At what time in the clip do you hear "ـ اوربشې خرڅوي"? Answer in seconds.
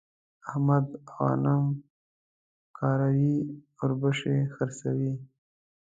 3.45-5.13